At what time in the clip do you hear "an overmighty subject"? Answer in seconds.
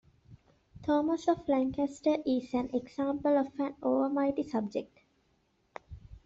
3.59-4.97